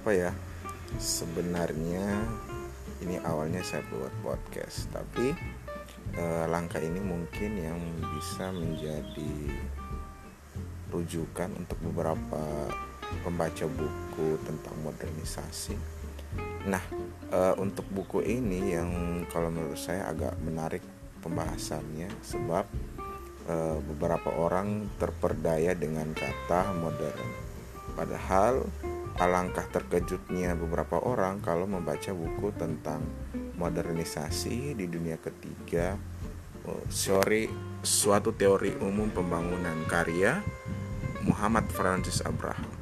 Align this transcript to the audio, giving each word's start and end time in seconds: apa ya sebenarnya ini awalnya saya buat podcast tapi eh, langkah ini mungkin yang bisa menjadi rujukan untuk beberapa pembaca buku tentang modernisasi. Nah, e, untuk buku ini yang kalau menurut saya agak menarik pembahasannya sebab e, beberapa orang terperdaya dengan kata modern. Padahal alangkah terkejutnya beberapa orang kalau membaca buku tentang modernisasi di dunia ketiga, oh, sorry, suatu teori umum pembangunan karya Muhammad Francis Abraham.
apa 0.00 0.16
ya 0.16 0.32
sebenarnya 0.96 2.24
ini 3.04 3.20
awalnya 3.20 3.60
saya 3.60 3.84
buat 3.92 4.08
podcast 4.24 4.88
tapi 4.88 5.36
eh, 6.16 6.44
langkah 6.48 6.80
ini 6.80 7.04
mungkin 7.04 7.60
yang 7.60 7.76
bisa 8.16 8.48
menjadi 8.48 9.52
rujukan 10.88 11.52
untuk 11.52 11.76
beberapa 11.84 12.40
pembaca 13.20 13.66
buku 13.68 14.40
tentang 14.48 14.74
modernisasi. 14.80 15.76
Nah, 16.66 16.82
e, 17.30 17.40
untuk 17.58 17.86
buku 17.90 18.22
ini 18.22 18.74
yang 18.76 18.90
kalau 19.30 19.50
menurut 19.50 19.78
saya 19.78 20.06
agak 20.10 20.36
menarik 20.44 20.84
pembahasannya 21.24 22.10
sebab 22.22 22.66
e, 23.48 23.54
beberapa 23.90 24.30
orang 24.34 24.86
terperdaya 25.00 25.74
dengan 25.74 26.10
kata 26.14 26.74
modern. 26.76 27.30
Padahal 27.98 28.66
alangkah 29.20 29.68
terkejutnya 29.68 30.56
beberapa 30.56 30.96
orang 30.96 31.44
kalau 31.44 31.68
membaca 31.68 32.08
buku 32.16 32.56
tentang 32.56 33.04
modernisasi 33.60 34.72
di 34.72 34.88
dunia 34.88 35.20
ketiga, 35.20 36.00
oh, 36.64 36.80
sorry, 36.88 37.52
suatu 37.84 38.32
teori 38.32 38.80
umum 38.80 39.12
pembangunan 39.12 39.76
karya 39.84 40.40
Muhammad 41.20 41.68
Francis 41.68 42.24
Abraham. 42.24 42.79